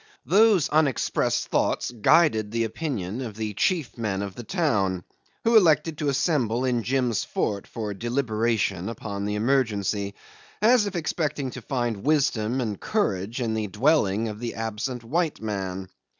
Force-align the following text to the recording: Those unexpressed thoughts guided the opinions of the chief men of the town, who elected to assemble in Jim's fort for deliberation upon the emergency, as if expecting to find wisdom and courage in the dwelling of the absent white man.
Those 0.25 0.67
unexpressed 0.69 1.49
thoughts 1.49 1.91
guided 1.91 2.49
the 2.49 2.63
opinions 2.63 3.21
of 3.21 3.35
the 3.35 3.53
chief 3.53 3.99
men 3.99 4.23
of 4.23 4.33
the 4.33 4.43
town, 4.43 5.03
who 5.43 5.55
elected 5.55 5.99
to 5.99 6.09
assemble 6.09 6.65
in 6.65 6.81
Jim's 6.81 7.23
fort 7.23 7.67
for 7.67 7.93
deliberation 7.93 8.89
upon 8.89 9.25
the 9.25 9.35
emergency, 9.35 10.15
as 10.59 10.87
if 10.87 10.95
expecting 10.95 11.51
to 11.51 11.61
find 11.61 11.97
wisdom 12.03 12.59
and 12.61 12.79
courage 12.81 13.39
in 13.39 13.53
the 13.53 13.67
dwelling 13.67 14.27
of 14.27 14.39
the 14.39 14.55
absent 14.55 15.03
white 15.03 15.39
man. 15.39 15.87